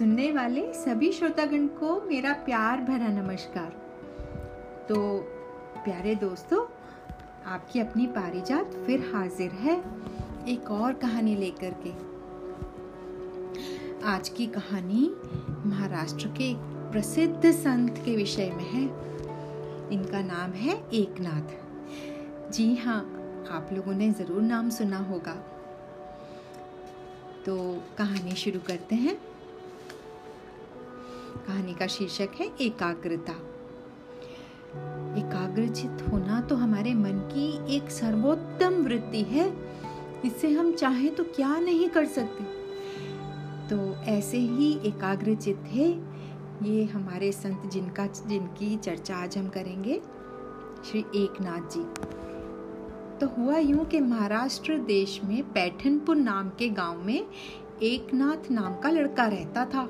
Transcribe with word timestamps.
सुनने 0.00 0.32
वाले 0.32 0.62
सभी 0.74 1.12
श्रोतागण 1.12 1.66
को 1.66 2.00
मेरा 2.00 2.32
प्यार 2.32 2.80
भरा 2.80 3.08
नमस्कार। 3.08 3.70
तो 4.88 5.18
प्यारे 5.84 6.14
दोस्तों, 6.14 6.64
आपकी 7.46 7.80
अपनी 7.80 8.06
पारिजात 8.06 8.70
फिर 8.86 9.00
हाजिर 9.14 9.50
है 9.50 9.76
एक 10.48 10.70
और 10.70 10.92
कहानी 10.92 11.36
लेकर 11.36 11.74
के। 11.86 11.92
आज 14.06 14.28
की 14.28 14.46
कहानी 14.46 15.12
महाराष्ट्र 15.68 16.28
के 16.28 16.54
प्रसिद्ध 16.90 17.50
संत 17.50 18.02
के 18.04 18.16
विषय 18.16 18.50
में 18.50 18.64
है। 18.64 18.84
इनका 19.92 20.20
नाम 20.20 20.52
है 20.52 20.82
एकनाथ। 20.92 22.52
जी 22.52 22.74
हाँ 22.74 23.00
आप 23.50 23.68
लोगों 23.72 23.94
ने 23.94 24.10
ज़रूर 24.10 24.42
नाम 24.42 24.70
सुना 24.70 24.98
होगा। 24.98 25.36
तो 27.46 27.82
कहानी 27.98 28.30
शुरू 28.30 28.60
करते 28.60 28.94
हैं। 28.94 29.29
कहानी 31.36 31.74
का 31.74 31.86
शीर्षक 31.86 32.28
है 32.40 32.50
एकाग्रता। 32.60 33.32
एकाग्रचित 35.18 36.08
होना 36.08 36.40
तो 36.40 36.56
हमारे 36.56 36.94
मन 36.94 37.18
की 37.32 37.76
एक 37.76 37.90
सर्वोत्तम 37.90 38.74
वृत्ति 38.74 39.22
है। 39.22 39.52
इससे 40.24 40.50
हम 40.50 40.72
चाहें 40.72 41.14
तो 41.14 41.24
क्या 41.24 41.58
नहीं 41.58 41.88
कर 41.88 42.06
सकते। 42.06 42.44
तो 43.68 43.94
ऐसे 44.04 44.38
ही 44.38 44.72
एकाग्रचित 44.84 45.56
थे 45.56 45.88
ये 46.62 46.84
हमारे 46.84 47.32
संत 47.32 47.62
जिनका, 47.66 48.06
जिनकी 48.06 48.76
चर्चा 48.76 49.16
आज 49.16 49.38
हम 49.38 49.48
करेंगे, 49.48 50.00
श्री 50.84 51.00
एकनाथ 51.00 51.60
जी। 51.60 51.84
तो 53.18 53.26
हुआ 53.26 53.58
यूँ 53.58 53.84
कि 53.84 54.00
महाराष्ट्र 54.00 54.78
देश 54.78 55.20
में 55.24 55.42
पैठनपुर 55.52 56.16
नाम 56.16 56.48
के 56.48 56.68
गाँव 56.68 57.02
में 57.04 57.26
एकनाथ 57.82 58.50
नाम 58.50 58.74
का 58.74 58.90
लड़का 58.90 59.26
रहता 59.26 59.64
था। 59.64 59.88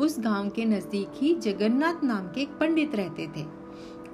उस 0.00 0.20
गाँव 0.20 0.48
के 0.48 0.64
नज़दीक 0.64 1.08
ही 1.14 1.34
जगन्नाथ 1.34 2.04
नाम 2.04 2.26
के 2.26 2.40
एक 2.40 2.48
पंडित 2.48 2.94
रहते 2.94 3.26
थे। 3.26 3.46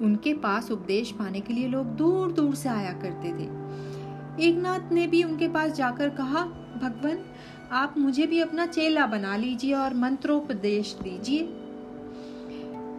उनके 0.02 0.34
पास 0.34 0.70
उपदेश 0.70 1.12
पाने 1.12 1.40
के 1.40 1.54
लिए 1.54 1.68
लोग 1.68 1.86
दूर 1.86 2.32
दूर 2.32 2.54
से 2.54 2.68
आया 2.68 2.92
करते 2.92 3.28
थे। 3.28 3.64
एकनाथ 4.48 4.92
ने 4.92 5.06
भी 5.06 5.24
उनके 5.24 5.48
पास 5.48 5.72
जाकर 5.72 6.08
कहा, 6.08 6.44
भगवान, 6.82 7.18
आप 7.72 7.94
मुझे 7.98 8.27
भी 8.27 8.40
अपना 8.40 8.66
चेला 8.66 9.06
बना 9.06 9.36
लीजिए 9.36 9.74
और 9.74 9.94
मंत्रोपदेश 9.94 10.96
दीजिए। 11.02 11.42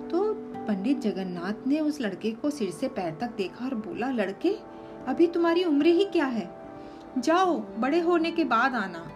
तो 0.09 0.33
पंडित 0.67 1.00
जगन्नाथ 1.00 1.67
ने 1.67 1.80
उस 1.80 2.02
लड़के 2.02 2.31
को 2.31 2.50
सिर 2.50 2.72
से 2.72 2.88
पैर 2.88 3.17
तक 3.22 3.36
देखा 3.38 3.66
और 3.66 3.75
बोला, 3.75 4.09
लड़के, 4.11 4.56
अभी 5.08 5.28
तुम्हारी 5.28 5.63
उम्र 5.63 5.86
ही 5.86 6.06
क्या 6.06 6.25
है? 6.25 6.61
जाओ, 7.17 7.59
बड़े 7.59 8.00
होने 8.00 8.31
के 8.31 8.44
बाद 8.44 8.75
आना। 8.75 9.08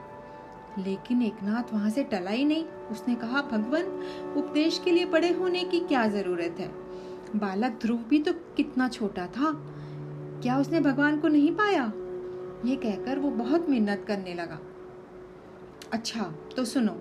लेकिन 0.80 1.22
एकनाथ 1.22 1.74
वहाँ 1.74 1.90
से 1.90 2.04
टला 2.04 2.32
ही 2.32 2.46
नहीं। 2.46 2.64
उसने 2.66 3.16
कहा, 3.16 3.42
भगवान, 3.42 3.84
उपदेश 4.38 4.82
के 4.86 4.92
लिए 4.92 5.06
बड़े 5.06 5.34
होने 5.34 5.64
की 5.64 5.80
क्या 5.80 6.08
ज़रूरत 6.08 6.56
है? 6.60 6.72
बालक 7.36 7.80
ध्रुव 7.82 7.98
भी 7.98 8.20
तो 8.20 8.34
कितना 8.34 8.88
छोटा 8.88 9.28
था। 9.28 9.52
क्या 10.44 10.60
उसने 10.60 10.80
भगवान 10.80 11.20
को 11.20 11.28
नहीं 11.28 11.52
पाया? 11.52 11.94
ये 12.66 12.76
कहकर 12.76 13.20
वो 13.20 13.32
बहुत 13.32 13.70
मेहनत 13.70 14.06
करने 14.08 14.34
लगा। 14.34 14.60
अच्छा 15.94 16.34
तो 16.56 16.66
सुनो, 16.66 16.96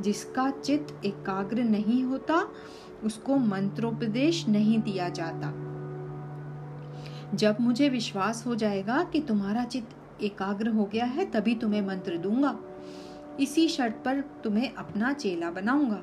जिसका 0.00 0.50
चित्त 0.50 1.04
एकाग्र 1.04 1.62
नहीं 1.64 2.04
होता, 2.04 2.48
उसको 3.04 3.36
मंत्रोपदेश 3.36 4.48
नहीं 4.48 4.78
दिया 4.78 5.08
जाता। 5.08 5.66
जब 7.34 7.56
मुझे 7.60 7.88
विश्वास 7.88 8.46
हो 8.46 8.54
जाएगा 8.54 9.04
कि 9.04 9.20
तुम्हारा 9.20 9.64
चित्त 9.64 10.22
एकाग्र 10.22 10.68
हो 10.68 10.84
गया 10.84 11.04
है, 11.04 11.24
तभी 11.30 11.54
तुम्हें 11.54 11.86
मंत्र 11.86 12.16
दूँगा। 12.16 12.58
इसी 13.40 13.68
शर्त 13.68 14.02
पर 14.04 14.20
तुम्हें 14.44 14.74
अपना 14.74 15.12
चेला 15.12 15.50
बनाऊँगा। 15.50 16.02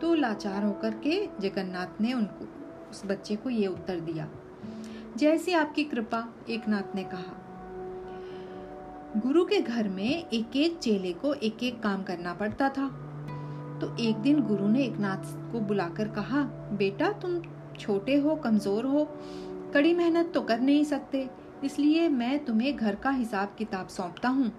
तो 0.00 0.14
लाचार 0.14 0.64
होकर 0.64 0.94
के 1.06 1.26
जगन्नाथ 1.40 2.00
ने 2.00 2.12
उनको, 2.12 2.48
उस 2.90 3.02
बच्चे 3.06 3.36
को 3.36 3.50
ये 3.50 3.66
उत्तर 3.66 4.00
दिया। 4.00 4.28
जैसे 5.16 5.52
आपकी 5.54 5.84
कृपा 5.84 6.26
एक 6.48 6.68
नाथ 6.68 6.94
ने 6.94 7.04
कहा। 7.04 7.40
गुरु 9.16 9.44
के 9.44 9.60
घर 9.60 9.88
में 9.88 10.28
एक 10.28 10.56
एक 10.56 10.78
चेले 10.78 11.12
को 11.12 11.34
एक 11.34 11.62
एक 11.62 11.82
काम 11.82 12.02
करना 12.02 12.34
पड़ता 12.34 12.68
था। 12.68 12.88
तो 13.80 13.94
एक 14.00 14.16
दिन 14.16 14.40
गुरु 14.40 14.68
ने 14.68 14.82
एक 14.84 14.96
नाथ 14.96 15.52
को 15.52 15.60
बुलाकर 15.60 16.08
कहा, 16.08 16.42
बेटा, 16.72 17.10
तुम 17.12 17.40
छोटे 17.78 18.16
हो, 18.16 18.34
कमज़ोर 18.36 18.86
हो, 18.86 19.04
कड़ी 19.74 19.94
मेहनत 19.94 20.30
तो 20.34 20.40
कर 20.40 20.60
नहीं 20.60 20.84
सकते, 20.84 21.28
इसलिए 21.64 22.08
मैं 22.08 22.44
तुम्हें 22.44 22.76
घर 22.76 22.94
का 22.94 23.10
हिसाब 23.10 23.54
किताब 23.58 23.88
सौंपता 23.88 24.28
हूँ। 24.28 24.52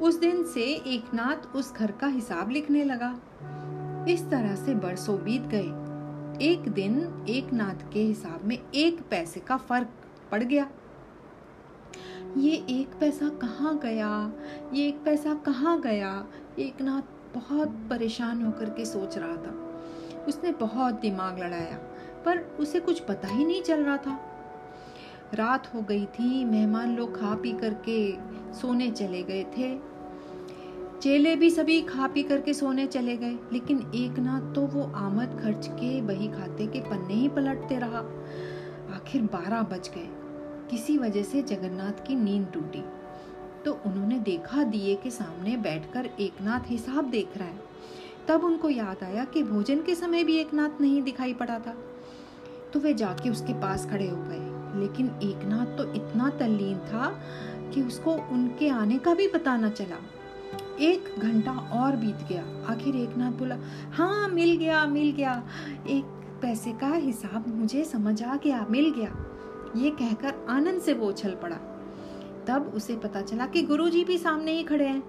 उस 0.00 0.18
दिन 0.18 0.44
से 0.44 0.62
एक 0.62 1.14
नाथ 1.14 1.56
उस 1.56 1.74
घर 1.74 1.90
का 1.90 2.06
हिसाब 2.06 2.50
लिखने 2.50 2.84
लगा। 2.84 3.18
इस 4.08 4.30
तरह 4.30 4.54
से 4.56 4.74
बरसों 4.74 5.18
बीत 5.18 5.42
गए। 5.42 5.84
एक 6.52 6.68
दिन 6.68 7.24
एक 7.28 7.52
नाथ 7.52 7.92
के 7.92 8.00
हिसाब 8.00 8.44
में 8.44 8.58
एक 8.74 9.00
पैसे 9.10 9.40
का 9.40 9.56
फ़र्क 9.56 9.88
पड़ 10.32 10.42
गया। 10.42 10.70
ये 12.36 12.52
एक 12.52 12.88
पैसा 13.00 13.28
कहाँ 13.28 13.78
गया? 13.78 14.32
ये 14.72 14.88
एक 14.88 15.04
पैसा 15.04 15.34
कहाँ 15.34 15.80
गया? 15.80 16.26
एक 16.58 16.80
नाथ 16.80 17.34
बहुत 17.34 17.68
परेशान 17.68 18.42
होकर 18.42 18.70
के 18.70 18.84
सोच 18.84 19.18
रहा 19.18 19.36
था। 19.36 19.60
उसने 20.28 20.52
बहुत 20.52 20.94
दिमाग 20.94 21.38
लड़ाया, 21.38 21.78
पर 22.24 22.38
उसे 22.38 22.80
कुछ 22.80 23.00
पता 23.00 23.28
ही 23.28 23.44
नहीं 23.44 23.62
चल 23.62 23.84
रहा 23.84 23.96
था। 23.96 24.33
रात 25.34 25.74
हो 25.74 25.82
गई 25.82 26.06
थी, 26.06 26.44
मेहमान 26.44 26.96
लोग 26.96 27.20
खा 27.20 27.34
पी 27.34 27.52
करके 27.52 28.14
सोने 28.54 28.90
चले 28.90 29.22
गए 29.22 29.44
थे। 29.58 29.78
चेले 31.02 31.36
भी 31.36 31.50
सभी 31.50 31.82
खा 31.82 32.06
पी 32.06 32.22
करके 32.22 32.54
सोने 32.54 32.86
चले 32.86 33.16
गए, 33.16 33.38
लेकिन 33.52 33.90
एक 33.94 34.18
ना 34.18 34.52
तो 34.52 34.60
वो 34.60 34.82
आमद 34.82 35.40
खर्च 35.42 35.68
के 35.68 36.00
बही 36.02 36.28
खाते 36.28 36.66
के 36.66 36.80
पन्ने 36.80 37.14
ही 37.14 37.28
पलटते 37.28 37.78
रहा। 37.78 37.98
आखिर 38.94 39.22
बारह 39.22 39.62
बज 39.62 39.88
गए। 39.88 40.08
किसी 40.70 40.98
वजह 40.98 41.22
से 41.22 41.42
जगन्नाथ 41.42 42.06
की 42.06 42.16
नींद 42.16 42.46
टूटी। 42.54 42.84
तो 43.64 43.72
उन्होंने 43.86 44.18
देखा 44.18 44.62
दिए 44.62 44.94
के 44.94 45.10
सामने 45.10 45.56
बैठकर 45.56 46.10
एकनाथ 46.20 46.60
हिसाब 46.66 47.10
देख 47.10 47.36
रहा 47.36 47.48
है। 47.48 47.60
तब 48.28 48.44
उनको 48.44 48.70
याद 48.70 49.04
आया 49.04 49.24
कि 49.24 49.42
भोजन 49.42 49.82
के 49.82 49.94
समय 49.94 50.24
भी 50.24 50.36
एकनाथ 50.36 50.80
नहीं 50.80 51.02
दिखाई 51.02 51.34
पड़ा 51.34 51.58
था। 51.58 51.76
तो 52.72 52.80
वे 52.80 52.94
जाके 52.94 53.30
उसके 53.30 53.52
पास 53.52 53.86
खड़े 53.86 54.08
हो 54.08 54.16
गए। 54.16 54.43
लेकिन 54.74 55.06
एकनाथ 55.22 55.66
तो 55.66 55.92
इतना 55.94 56.30
तल्लीन 56.30 56.78
था 56.78 57.20
कि 57.74 57.82
उसको 57.82 58.12
उनके 58.12 58.68
आने 58.68 58.98
का 58.98 59.14
भी 59.14 59.28
पता 59.28 59.56
न 59.56 59.70
चला। 59.70 59.96
एक 60.80 61.14
घंटा 61.18 61.52
और 61.52 61.96
बीत 61.96 62.16
गया। 62.28 62.44
आखिर 62.68 62.96
एक 62.96 63.16
नाथ 63.16 63.32
बोला 63.32 63.56
हाँ 63.92 64.28
मिल 64.28 64.56
गया 64.56 64.86
मिल 64.86 65.12
गया। 65.12 65.48
एक 65.88 66.04
पैसे 66.42 66.72
का 66.72 66.88
हिसाब 66.88 67.48
मुझे 67.48 67.84
समझ 67.84 68.22
आ 68.22 68.36
गया, 68.36 68.66
मिल 68.70 68.90
गया। 68.90 69.16
ये 69.76 69.90
कहकर 69.90 70.46
आनंद 70.48 70.80
से 70.80 70.92
वो 70.92 71.08
उछल 71.08 71.30
पड़ा। 71.30 71.56
तब 72.46 72.72
उसे 72.74 72.96
पता 72.96 73.20
चला 73.20 73.46
कि 73.46 73.62
गुरुजी 73.62 74.04
भी 74.04 74.18
सामने 74.18 74.52
ही 74.52 74.62
खड़े 74.62 74.86
हैं। 74.86 75.02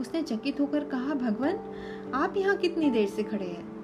उसने 0.00 0.22
चकित 0.22 0.60
होकर 0.60 0.84
कहा, 0.84 1.14
भगवान, 1.14 1.58
आप 2.14 2.34
यहाँ 2.36 2.56
कितनी 2.56 2.90
देर 2.90 3.08
से 3.08 3.22
खड़े 3.22 3.46
हैं? 3.46 3.78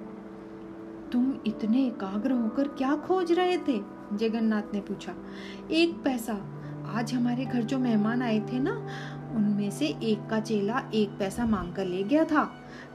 तुम 1.11 1.33
इतने 1.47 1.85
एकाग्र 1.87 2.31
होकर 2.31 2.67
क्या 2.67 2.95
खोज 2.95 3.31
रहे 3.31 3.57
थे? 3.57 3.94
जगन्नाथ 4.13 4.73
ने 4.73 4.79
पूछा, 4.79 5.13
एक 5.71 5.93
पैसा, 6.03 6.33
आज 6.87 7.13
हमारे 7.13 7.45
घर 7.45 7.61
जो 7.61 7.79
मेहमान 7.79 8.21
आए 8.21 8.39
थे 8.39 8.59
ना, 8.59 8.75
उनमें 9.35 9.69
से 9.71 9.87
एक 10.03 10.27
का 10.29 10.39
चेला 10.39 10.83
एक 10.93 11.17
पैसा 11.19 11.45
मांग 11.45 11.73
कर 11.73 11.85
ले 11.85 12.03
गया 12.03 12.23
था। 12.25 12.43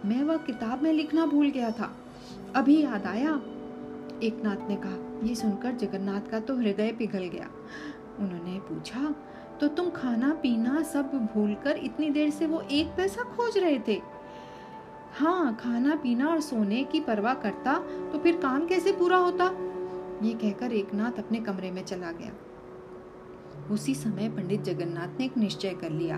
मैं 0.04 0.22
वह 0.24 0.36
किताब 0.36 0.82
में 0.82 0.92
लिखना 0.92 1.26
भूल 1.26 1.50
गया 1.50 1.70
था। 1.70 1.90
अभी 2.56 2.80
याद 2.82 3.06
आया? 3.06 3.40
एक 4.22 4.40
नाथ 4.44 4.68
ने 4.68 4.76
कहा, 4.76 5.26
ये 5.28 5.34
सुनकर 5.34 5.72
जगन्नाथ 5.72 6.30
का 6.30 6.40
तो 6.40 6.56
हृदय 6.56 6.92
पिघल 6.92 7.24
गया। 7.24 7.48
उन्होंने 8.18 8.58
पूछा 8.60 9.14
तो 9.60 9.68
तुम 9.68 9.88
खाना, 9.90 10.32
पीना 10.32 10.82
सब 10.82 11.10
भूलकर 11.34 11.76
इतनी 11.76 12.10
देर 12.10 12.30
से 12.30 12.46
वो 12.46 12.60
एक 12.60 12.86
पैसा 12.86 13.22
खोज 13.26 13.58
रहे 13.58 13.78
थे? 13.88 14.00
हाँ 15.18 15.54
खाना, 15.56 15.94
पीना 15.94 16.28
और 16.28 16.40
सोने 16.40 16.82
की 16.84 17.00
परवाह 17.00 17.34
करता 17.34 17.74
तो 18.12 18.18
फिर 18.18 18.36
काम 18.36 18.66
कैसे 18.66 18.92
पूरा 18.92 19.16
होता? 19.16 19.50
ये 20.22 20.32
कहकर 20.34 20.72
एक 20.72 20.94
नाथ 20.94 21.18
अपने 21.18 21.40
कमरे 21.40 21.70
में 21.70 21.84
चला 21.84 22.10
गया। 22.12 22.32
उसी 23.70 23.94
समय 23.94 24.28
पंडित 24.28 24.62
जगन्नाथ 24.62 25.18
ने 25.18 25.24
एक 25.24 25.36
निश्चय 25.36 25.74
कर 25.74 25.90
लिया। 25.90 26.16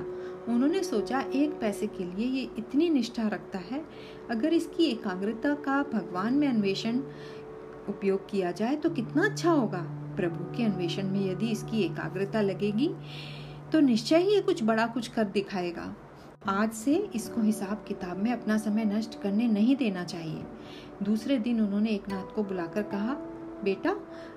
उन्होंने 0.48 0.82
सोचा, 0.82 1.20
एक 1.20 1.50
पैसे 1.60 1.86
के 1.86 2.04
लिए 2.04 2.26
ये 2.28 2.48
इतनी 2.58 2.88
निष्ठा 2.90 3.26
रखता 3.28 3.58
है, 3.60 3.82
अगर 4.30 4.52
इसकी 4.52 4.84
एकाग्रता 4.84 5.54
का 5.56 5.82
भगवान 5.92 6.34
में 6.34 6.46
अन्वेषण 6.48 7.00
उपयोग 7.88 8.28
किया 8.30 8.50
जाए 8.50 8.76
तो 8.76 8.90
कितना 8.90 9.24
अच्छा 9.24 9.50
होगा। 9.50 9.82
प्रभु 10.16 10.44
के 10.56 10.64
अन्वेषण 10.64 11.10
में 11.10 11.20
यदि 11.22 11.50
इसकी 11.50 11.82
एकाग्रता 11.82 12.40
लगेगी 12.40 12.88
तो 13.72 13.80
निश्चय 13.80 14.18
ही 14.18 14.34
ये 14.34 14.40
कुछ 14.40 14.62
बड़ा 14.64 14.86
कुछ 14.86 15.08
कर 15.08 15.24
दिखाएगा। 15.24 15.94
आज 16.48 16.72
से 16.72 16.94
इसको 17.14 17.40
हिसाब 17.40 17.84
किताब 17.88 18.22
में 18.22 18.32
अपना 18.32 18.56
समय 18.58 18.84
नष्ट 18.84 19.20
करने 19.22 19.46
नहीं 19.48 19.76
देना 19.76 20.04
चाहिए। 20.04 20.42
दूसरे 21.02 21.38
दिन 21.38 21.60
उन्होंने 21.60 21.90
एक 21.90 22.08
नाथ 22.08 22.34
को 22.34 22.42
बुलाकर 22.42 22.82
कहा 22.84 23.16
बेटा, 23.64 23.94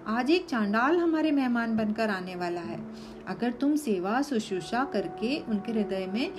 आज 0.08 0.30
एक 0.32 0.46
चांडाल 0.46 0.98
हमारे 0.98 1.32
मेहमान 1.32 1.76
बनकर 1.78 2.10
आने 2.10 2.36
वाला 2.36 2.62
है। 2.62 2.80
अगर 3.28 3.52
तुम 3.52 3.76
सेवा 3.76 4.22
शुश्रूषा 4.22 4.84
करके 4.84 5.38
उनके 5.40 5.72
हृदय 5.72 6.06
में 6.14 6.32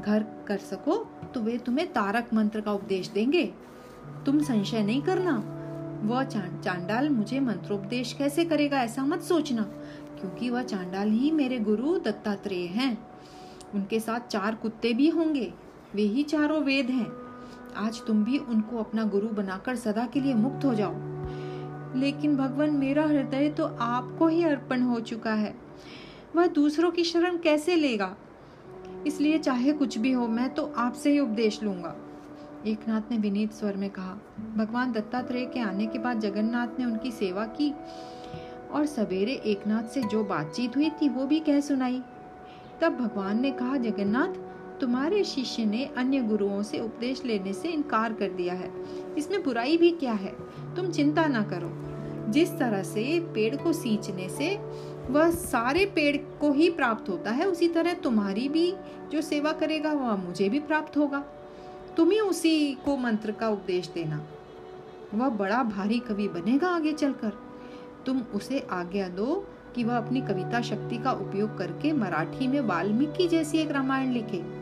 घर 0.00 0.22
कर 0.48 0.56
सको 0.56 0.96
तो 1.34 1.40
वे 1.40 1.56
तुम्हें 1.58 1.86
तारक 1.92 2.32
मंत्र 2.34 2.60
का 2.60 2.72
उपदेश 2.72 3.08
देंगे। 3.08 3.44
तुम 4.26 4.38
संशय 4.42 4.82
नहीं 4.82 5.02
करना। 5.02 5.36
वह 6.04 6.22
चांडाल 6.24 7.08
मुझे 7.10 7.40
मंत्रोपदेश 7.40 8.12
कैसे 8.12 8.44
करेगा 8.44 8.82
ऐसा 8.82 9.04
मत 9.04 9.22
सोचना, 9.22 9.62
क्योंकि 10.20 10.50
वह 10.50 10.62
चांडाल 10.62 11.10
ही 11.10 11.30
मेरे 11.30 11.58
गुरु 11.58 11.98
दत्तात्रेय 11.98 12.66
हैं। 12.66 12.96
उनके 13.74 14.00
साथ 14.00 14.28
चार 14.28 14.54
कुत्ते 14.54 14.92
भी 14.92 15.08
होंगे। 15.08 15.52
वे 15.94 16.02
ही 16.02 16.22
चारों 16.22 16.60
वेद 16.60 16.90
हैं। 16.90 17.06
आज 17.76 18.00
तुम 18.06 18.24
भी 18.24 18.38
उनको 18.38 18.78
अपना 18.78 19.04
गुरु 19.04 19.28
बनाकर 19.34 19.76
सदा 19.76 20.06
के 20.06 20.20
लिए 20.20 20.34
मुक्त 20.34 20.64
हो 20.64 20.74
जाओ। 20.74 20.94
लेकिन 21.96 22.36
भगवान, 22.36 22.70
मेरा 22.70 23.06
हृदय 23.06 23.48
तो 23.48 23.64
आपको 23.80 24.26
ही 24.26 24.44
अर्पण 24.44 24.82
हो 24.82 25.00
चुका 25.00 25.34
है। 25.34 25.54
वह 26.36 26.46
दूसरों 26.46 26.90
की 26.90 27.04
शरण 27.04 27.38
कैसे 27.38 27.76
लेगा? 27.76 28.16
इसलिए 29.06 29.38
चाहे 29.38 29.72
कुछ 29.72 29.98
भी 29.98 30.12
हो, 30.12 30.28
मैं 30.28 30.54
तो 30.54 30.74
आपसे 30.76 31.12
ही 31.12 31.20
उपदेश 31.20 31.62
लूँगा। 31.62 31.96
एक 32.66 32.88
नाथ 32.88 33.00
ने 33.10 33.18
विनीत 33.18 33.52
स्वर 33.52 33.76
में 33.76 33.90
कहा, 33.90 34.18
भगवान 34.56 34.92
दत्तात्रेय 34.92 35.46
के 35.46 35.60
आने 35.60 35.86
के 35.86 35.98
बाद 35.98 36.20
जगन्नाथ 36.20 36.78
ने 36.78 36.84
उनकी 36.84 37.12
सेवा 37.12 37.44
की 37.44 37.74
और 38.72 38.86
सवेरे 38.86 39.32
एकनाथ 39.32 39.82
से 39.82 40.02
जो 40.02 40.24
बातचीत 40.24 40.76
हुई 40.76 40.90
थी, 40.90 41.08
वो 41.08 41.26
भी 41.26 41.40
कह 41.40 41.60
सुनाई। 41.60 42.02
तब 42.80 42.92
भगवान 42.92 43.40
ने 43.40 43.50
कहा, 43.50 43.76
जगन्नाथ 43.76 44.47
तुम्हारे 44.80 45.24
शिष्य 45.24 45.64
ने 45.64 45.84
अन्य 45.84 46.20
गुरुओं 46.20 46.62
से 46.62 46.80
उपदेश 46.80 47.24
लेने 47.24 47.52
से 47.52 47.68
इनकार 47.68 48.12
कर 48.12 48.28
दिया 48.28 48.54
है। 48.54 48.72
इसमें 49.18 49.42
बुराई 49.42 49.76
भी 49.76 49.90
क्या 49.90 50.12
है? 50.12 50.36
तुम 50.76 50.90
चिंता 50.90 51.26
ना 51.26 51.42
करो। 51.42 51.88
जिस 52.32 52.58
तरह 52.58 52.82
से 52.82 53.20
पेड़ 53.20 53.56
को 53.56 53.72
सींचने 53.72 54.28
से 54.28 54.56
वह 55.12 55.30
सारे 55.30 55.86
पेड़ 55.86 56.16
को 56.16 56.52
ही 56.52 56.70
प्राप्त 56.70 57.08
होता 57.08 57.30
है, 57.30 57.46
उसी 57.46 57.68
तरह 57.68 57.94
तुम्हारी 57.94 58.48
भी 58.48 58.74
जो 59.12 59.20
सेवा 59.20 59.52
करेगा 59.52 59.92
वह 59.92 60.16
मुझे 60.16 60.48
भी 60.48 60.60
प्राप्त 60.60 60.96
होगा। 60.96 61.18
तुम 61.96 62.10
ही 62.10 62.20
उसी 62.20 62.74
को 62.74 62.96
मंत्र 62.96 63.32
का 63.32 63.48
उपदेश 63.48 63.88
देना। 63.88 64.26
वह 65.14 65.28
बड़ा 65.28 65.62
भारी 65.62 65.98
कवि 65.98 66.28
बनेगा 66.28 66.68
आगे 66.68 66.92
चलकर। 66.92 67.32
तुम 68.06 68.22
उसे 68.34 68.66
आज्ञा 68.70 69.08
दो 69.08 69.46
कि 69.74 69.84
वह 69.84 69.96
अपनी 69.96 70.20
कविता 70.20 70.62
शक्ति 70.62 70.98
का 70.98 71.12
उपयोग 71.12 71.58
करके 71.58 71.92
मराठी 71.92 72.48
में 72.48 72.60
वाल्मीकि 72.60 73.28
जैसी 73.28 73.58
एक 73.58 73.70
रामायण 73.70 74.12
लिखे। 74.12 74.57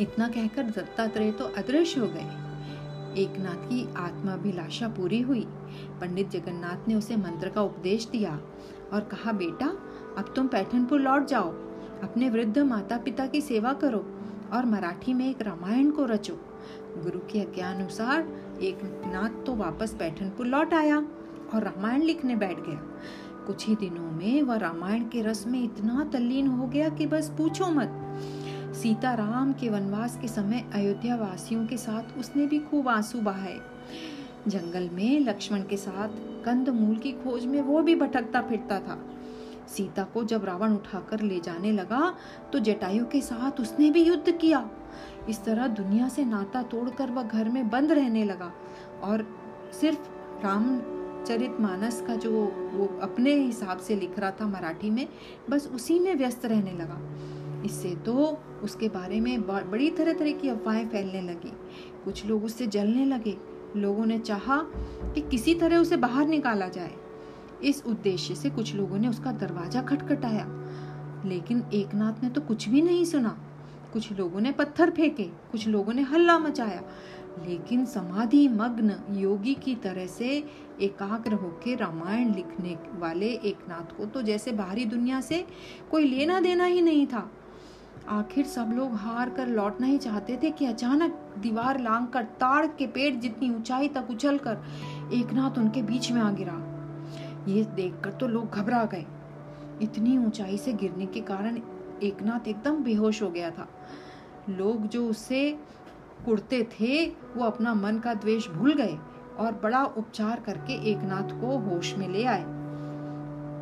इतना 0.00 0.28
कहकर 0.28 0.62
दत्तात्रेय 0.62 1.32
तो 1.32 1.44
अदृश्य 1.44 2.00
हो 2.00 2.06
गए। 2.06 2.26
एकनाथ 3.22 3.68
की 3.68 3.94
आत्माभिलाषा 3.96 4.88
पूरी 4.88 5.20
हुई। 5.20 5.46
पंडित 6.00 6.30
जगन्नाथ 6.30 6.88
ने 6.88 6.94
उसे 6.94 7.16
मंत्र 7.16 7.48
का 7.48 7.62
उपदेश 7.62 8.06
दिया 8.06 8.40
और 8.92 9.00
कहा, 9.00 9.32
बेटा, 9.32 9.66
अब 10.18 10.32
तुम 10.36 10.48
पैठनपुर 10.48 11.00
लौट 11.00 11.26
जाओ। 11.26 11.50
अपने 12.02 12.30
वृद्ध 12.30 12.58
माता 12.58 12.96
पिता 12.98 13.26
की 13.26 13.40
सेवा 13.40 13.72
करो 13.72 14.04
और 14.52 14.66
मराठी 14.66 15.14
में 15.14 15.30
एक 15.30 15.42
रामायण 15.42 15.90
को 15.90 16.04
रचो। 16.04 16.34
गुरु 16.98 17.18
की 17.18 17.40
आज्ञा 17.40 17.70
अनुसार 17.70 18.28
एक 18.62 18.78
नाथ 18.84 19.46
तो 19.46 19.54
वापस 19.54 19.94
पैठनपुर 19.94 20.46
लौट 20.46 20.74
आया 20.74 20.96
और 21.54 21.62
रामायण 21.62 22.02
लिखने 22.02 22.36
बैठ 22.36 22.56
गया। 22.56 22.80
कुछ 23.46 23.66
ही 23.68 23.74
दिनों 23.76 24.10
में 24.10 24.42
वह 24.42 24.56
रामायण 24.56 25.04
के 25.04 25.22
रस 25.22 25.46
में 25.46 25.62
इतना 25.62 26.10
तल्लीन 26.12 26.46
हो 26.46 26.66
गया 26.66 26.88
कि 26.88 27.06
बस 27.06 27.32
पूछो 27.38 27.66
मत। 27.66 28.04
सीता 28.74 29.12
राम 29.14 29.52
के 29.52 29.68
वनवास 29.68 30.16
के 30.22 30.28
समय 30.28 30.64
अयोध्या 30.74 31.14
वासियों 31.16 31.66
के 31.66 31.76
साथ 31.76 32.18
उसने 32.18 32.46
भी 32.46 32.58
खूब 32.58 32.88
आँसू 32.88 33.20
बहाए। 33.20 33.58
जंगल 34.48 34.88
में 34.92 35.20
लक्ष्मण 35.20 35.62
के 35.62 35.76
साथ 35.76 36.08
कंद 36.44 36.68
मूल 36.68 36.96
की 36.96 37.12
खोज 37.12 37.46
में 37.46 37.60
वो 37.60 37.80
भी 37.82 37.94
भटकता 37.94 38.42
फिरता 38.42 38.78
था। 38.80 38.98
सीता 39.68 40.02
को 40.04 40.24
जब 40.24 40.44
रावण 40.44 40.72
उठाकर 40.72 41.20
ले 41.20 41.40
जाने 41.40 41.72
लगा 41.72 42.14
तो 42.52 42.58
जटायु 42.58 43.06
के 43.06 43.20
साथ 43.20 43.60
उसने 43.60 43.90
भी 43.90 44.02
युद्ध 44.04 44.30
किया। 44.30 44.68
इस 45.28 45.44
तरह 45.44 45.66
दुनिया 45.66 46.08
से 46.08 46.24
नाता 46.24 46.62
तोड़कर 46.62 47.10
वह 47.10 47.22
घर 47.22 47.48
में 47.48 47.68
बंद 47.70 47.92
रहने 47.92 48.24
लगा 48.24 48.52
और 49.02 49.26
सिर्फ़ 49.80 50.08
रामचरित 50.44 51.56
मानस 51.60 52.00
का 52.06 52.14
जो 52.16 52.30
वो 52.74 52.86
अपने 53.02 53.34
हिसाब 53.34 53.78
से 53.78 53.96
लिख 53.96 54.18
रहा 54.18 54.30
था 54.30 54.46
मराठी 54.46 54.90
में, 54.90 55.08
बस 55.50 55.68
उसी 55.74 55.98
में 55.98 56.14
व्यस्त 56.14 56.46
रहने 56.46 56.72
लगा। 56.72 57.00
इससे 57.64 57.94
तो 57.96 58.38
उसके 58.62 58.88
बारे 58.88 59.20
में 59.20 59.42
बड़ी 59.42 59.90
तरह 59.90 60.12
तरह 60.12 60.32
की 60.32 60.48
अफवाहें 60.48 60.88
फैलने 60.88 61.22
लगी। 61.22 61.52
कुछ 62.04 62.26
लोग 62.26 62.44
उससे 62.44 62.66
जलने 62.66 63.04
लगे। 63.04 63.36
लोगों 63.76 64.06
ने 64.06 64.18
चाहा 64.18 64.62
कि 65.14 65.20
किसी 65.20 65.54
तरह 65.54 65.78
उसे 65.78 65.96
बाहर 65.96 66.26
निकाला 66.26 66.68
जाए। 66.68 66.94
इस 67.64 67.84
उद्देश्य 67.86 68.34
से 68.34 68.50
कुछ 68.50 68.74
लोगों 68.74 68.98
ने 68.98 69.08
उसका 69.08 69.32
दरवाज़ा 69.32 69.82
खटखटाया। 69.82 70.46
लेकिन 71.24 71.64
एकनाथ 71.74 72.22
ने 72.22 72.28
तो 72.28 72.40
कुछ 72.40 72.68
भी 72.68 72.82
नहीं 72.82 73.04
सुना। 73.04 73.38
कुछ 73.92 74.12
लोगों 74.12 74.40
ने 74.40 74.52
पत्थर 74.52 74.90
फेंके, 74.90 75.22
कुछ 75.22 75.68
लोगों 75.68 75.92
ने 75.92 76.02
हल्ला 76.02 76.38
मचाया। 76.38 76.82
लेकिन 77.46 77.84
समाधि 77.84 78.48
मग्न 78.48 78.94
योगी 79.10 79.54
की 79.54 79.74
तरह 79.74 80.06
से 80.06 80.44
एकाग्र 80.80 81.32
होकर 81.32 81.78
रामायण 81.78 82.34
लिखने 82.34 82.78
वाले 82.98 83.26
एकनाथ 83.26 83.96
को 83.96 84.06
तो 84.06 84.22
जैसे 84.22 84.52
बाहरी 84.52 84.84
दुनिया 84.84 85.20
से 85.20 85.46
कोई 85.90 86.04
लेना 86.04 86.40
देना 86.40 86.64
ही 86.64 86.80
नहीं 86.80 87.06
था। 87.06 87.30
आखिर 88.08 88.46
सब 88.46 88.70
लोग 88.74 88.94
हार 88.94 89.30
कर 89.30 89.46
लौटना 89.46 89.86
ही 89.86 89.98
चाहते 89.98 90.38
थे 90.42 90.50
कि 90.50 90.66
अचानक 90.66 91.18
दीवार 91.38 91.80
लांग 91.80 92.06
कर 92.06 92.24
ताड़ 92.40 92.66
के 92.66 92.86
पेड़ 92.86 93.14
जितनी 93.14 93.50
ऊंचाई 93.50 93.88
तक 93.88 94.10
उछल 94.10 94.38
कर 94.38 94.58
एकनाथ 95.14 95.58
उनके 95.58 95.82
बीच 95.82 96.10
में 96.12 96.20
आ 96.20 96.30
गिरा। 96.30 96.54
ये 97.48 97.64
देखकर 97.64 98.10
तो 98.10 98.28
लोग 98.28 98.50
घबरा 98.50 98.84
गए। 98.84 99.04
इतनी 99.82 100.16
ऊंचाई 100.18 100.56
से 100.58 100.72
गिरने 100.72 101.06
के 101.06 101.20
कारण 101.20 101.58
एकनाथ 102.02 102.48
एकदम 102.48 102.82
बेहोश 102.84 103.22
हो 103.22 103.30
गया 103.30 103.50
था। 103.50 103.68
लोग 104.50 104.86
जो 104.86 105.08
उससे 105.08 105.50
कुड़ते 106.24 106.62
थे, 106.72 107.06
वो 107.06 107.44
अपना 107.44 107.74
मन 107.74 107.98
का 107.98 108.14
द्वेष 108.14 108.48
भूल 108.48 108.72
गए 108.72 108.98
और 109.38 109.60
बड़ा 109.62 109.84
उपचार 109.84 110.40
करके 110.40 110.72
एकनाथ 110.90 111.40
को 111.40 111.58
होश 111.58 111.94
में 111.94 112.08
ले 112.08 112.24
आए। 112.24 112.44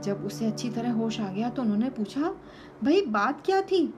जब 0.03 0.23
उसे 0.27 0.47
अच्छी 0.47 0.71
तरह 0.71 0.93
होश 0.93 1.21
आ 1.21 1.29
गया 1.29 1.51
तो 1.51 1.63
उन्होंने 1.63 1.91
पूछा, 1.91 2.35
भाई, 2.85 3.01
बात 3.01 3.43
क्या 3.47 3.61
थी? 3.63 3.95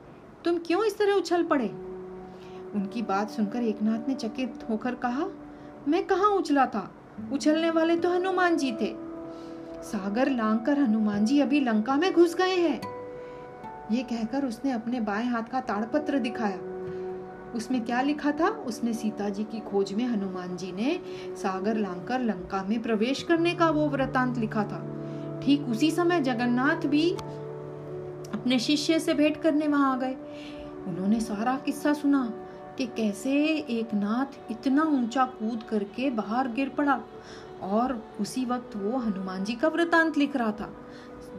तुम 0.48 0.58
क्यों 0.58 0.84
इस 0.84 0.98
तरह 0.98 1.12
उछल 1.12 1.42
पड़े? 1.42 1.68
उनकी 2.74 3.02
बात 3.02 3.30
सुनकर 3.30 3.62
एकनाथ 3.62 4.08
ने 4.08 4.14
चकित 4.14 4.54
होकर 4.70 4.94
कहा, 4.94 5.26
मैं 5.88 6.06
कहा 6.06 6.26
उछला 6.26 6.66
था? 6.66 6.90
उछलने 7.32 7.70
वाले 7.70 7.96
तो 7.96 8.10
हनुमान 8.10 8.56
जी 8.56 8.72
थे। 8.72 8.94
सागर 9.82 10.30
लांग 10.30 10.58
कर 10.58 10.78
हनुमान 10.78 11.24
जी 11.24 11.40
अभी 11.40 11.60
लंका 11.60 11.96
में 11.96 12.12
घुस 12.12 12.34
गए 12.34 12.54
हैं। 12.54 12.80
ये 13.92 14.02
कहकर 14.02 14.44
उसने 14.44 14.72
अपने 14.72 15.00
बाएँ 15.00 15.26
हाथ 15.26 15.42
का 15.42 15.60
ताड़पत्र 15.60 16.18
दिखाया। 16.18 16.58
उसमें 17.54 17.84
क्या 17.84 18.00
लिखा 18.02 18.32
था? 18.32 18.48
उसमें 18.48 18.92
सीता 18.92 19.28
जी 19.28 19.44
की 19.44 19.60
खोज 19.60 19.92
में 19.92 20.04
हनुमान 20.04 20.56
जी 20.56 20.72
ने 20.72 21.00
सागर 21.36 21.76
लांकर 21.76 22.20
लंका 22.20 22.62
में 22.62 22.82
प्रवेश 22.82 23.22
करने 23.22 23.54
का 23.54 23.70
वो 23.70 23.88
वृतांत 23.88 24.38
लिखा 24.38 24.64
था। 24.64 24.84
ठीक 25.44 25.68
उसी 25.68 25.90
समय 25.90 26.20
जगन्नाथ 26.20 26.86
भी 26.86 27.16
अपने 28.48 28.58
शिष्य 28.58 28.98
से 28.98 29.12
भेंट 29.14 29.36
करने 29.36 29.66
वहाँ 29.68 29.92
आ 29.92 29.96
गए। 29.96 30.14
उन्होंने 30.88 31.18
सारा 31.20 31.56
किस्सा 31.56 31.92
सुना 31.92 32.22
कि 32.78 32.86
कैसे 32.96 33.32
एक 33.70 33.92
नाथ 33.94 34.50
इतना 34.50 34.82
ऊँचा 34.82 35.24
कूद 35.32 35.62
करके 35.62 36.08
बाहर 36.10 36.48
गिर 36.48 36.68
पड़ा 36.68 37.00
और 37.62 37.92
उसी 38.20 38.44
वक्त 38.44 38.76
वो 38.76 38.98
हनुमान 38.98 39.44
जी 39.44 39.54
का 39.54 39.68
वृतांत 39.68 40.16
लिख 40.18 40.36
रहा 40.36 40.52
था। 40.52 40.70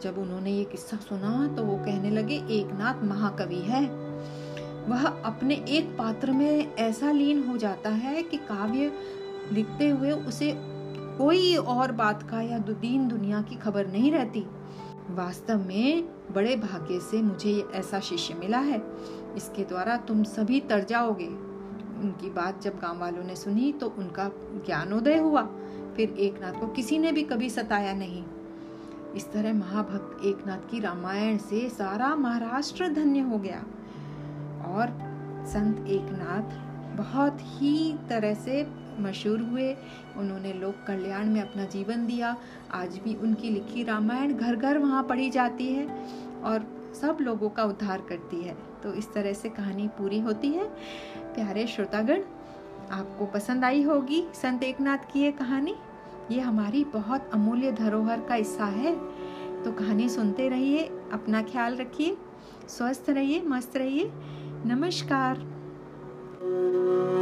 जब 0.03 0.17
उन्होंने 0.17 0.51
ये 0.51 0.63
किस्सा 0.63 0.97
सुना 0.99 1.31
तो 1.55 1.63
वो 1.63 1.77
कहने 1.77 2.11
लगे, 2.11 2.35
एक 2.35 2.73
नाथ 2.73 3.03
महाकवि 3.03 3.61
है। 3.63 3.83
वह 4.85 5.07
अपने 5.07 5.55
एक 5.69 5.95
पात्र 5.97 6.31
में 6.31 6.75
ऐसा 6.75 7.11
लीन 7.11 7.43
हो 7.43 7.57
जाता 7.57 7.89
है 7.89 8.23
कि 8.23 8.37
काव्य 8.37 8.91
लिखते 9.51 9.89
हुए 9.89 10.11
उसे 10.11 10.51
कोई 11.19 11.55
और 11.55 11.91
बात 11.91 12.23
का 12.23 12.41
या 12.41 12.57
दीन 12.57 13.07
दुनिया 13.07 13.41
की 13.41 13.55
खबर 13.55 13.87
नहीं 13.87 14.11
रहती। 14.11 14.45
वास्तव 15.09 15.67
में 15.67 16.09
बड़े 16.31 16.55
भाग्य 16.55 16.99
से 16.99 17.21
मुझे 17.21 17.65
ऐसा 17.73 17.99
शिष्य 17.99 18.33
मिला 18.33 18.59
है। 18.59 18.83
इसके 19.35 19.63
द्वारा 19.63 19.97
तुम 19.97 20.23
सभी 20.23 20.59
तर 20.59 20.83
जाओगे। 20.83 21.27
उनकी 22.03 22.29
बात 22.29 22.61
जब 22.61 22.79
गाँव 22.79 22.99
वालों 22.99 23.23
ने 23.23 23.35
सुनी 23.35 23.73
तो 23.73 23.87
उनका 23.87 24.31
ज्ञानोदय 24.65 25.17
हुआ। 25.17 25.41
फिर 25.95 26.09
एकनाथ 26.09 26.51
को 26.51 26.67
किसी 26.67 26.97
ने 26.97 27.11
भी 27.11 27.23
कभी 27.23 27.49
सताया 27.49 27.93
नहीं। 27.93 28.23
इस 29.15 29.31
तरह 29.31 29.53
महाभक्त 29.53 30.25
एकनाथ 30.25 30.71
की 30.71 30.79
रामायण 30.79 31.37
से 31.37 31.69
सारा 31.69 32.15
महाराष्ट्र 32.15 32.87
धन्य 32.87 33.19
हो 33.19 33.37
गया। 33.37 33.59
और 34.65 34.87
संत 35.47 35.87
एकनाथ 35.87 36.68
बहुत 36.99 37.37
ही 37.41 37.95
तरह 38.09 38.33
से 38.33 38.67
मशहूर 38.99 39.41
हुए। 39.41 39.73
उन्होंने 40.17 40.53
लोक 40.53 40.75
कल्याण 40.87 41.25
में 41.25 41.41
अपना 41.41 41.65
जीवन 41.65 42.05
दिया। 42.07 42.37
आज 42.71 42.97
भी 42.97 43.13
उनकी 43.15 43.49
लिखी 43.49 43.83
रामायण 43.83 44.33
घर 44.33 44.55
घर 44.55 44.77
वहाँ 44.77 45.03
पढ़ी 45.03 45.29
जाती 45.29 45.73
है 45.73 45.87
और 46.43 46.65
सब 47.01 47.17
लोगों 47.21 47.49
का 47.49 47.63
उद्धार 47.63 48.01
करती 48.01 48.41
है। 48.41 48.57
तो 48.83 48.93
इस 48.93 49.13
तरह 49.13 49.33
से 49.33 49.49
कहानी 49.49 49.87
पूरी 49.87 50.19
होती 50.19 50.47
है। 50.47 50.65
प्यारे 51.17 51.67
श्रोतागण, 51.67 52.21
आपको 52.91 53.25
पसंद 53.25 53.65
आई 53.65 53.83
होगी 53.83 54.23
संत 54.33 54.63
एकनाथ 54.63 54.97
की 55.13 55.19
ये 55.19 55.31
कहानी। 55.31 55.75
ये 56.31 56.39
हमारी 56.39 56.83
बहुत 56.83 57.29
अमूल्य 57.33 57.71
धरोहर 57.71 58.19
का 58.19 58.35
हिस्सा 58.35 58.65
है। 58.65 58.95
तो 59.63 59.71
कहानी 59.71 60.09
सुनते 60.09 60.49
रहिए, 60.49 60.83
अपना 61.13 61.41
ख्याल 61.41 61.75
रखिए, 61.75 62.17
स्वस्थ 62.67 63.09
रहिए, 63.09 63.41
मस्त 63.41 63.77
रहिए। 63.77 64.11
नमस्कार। 64.65 65.58
う 66.41 67.18